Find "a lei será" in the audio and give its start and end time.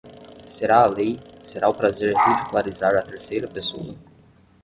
0.81-1.69